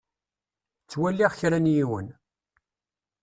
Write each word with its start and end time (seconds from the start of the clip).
Ttwaliɣ 0.83 1.31
kra 1.39 1.59
n 1.59 1.71
yiwen. 1.73 2.07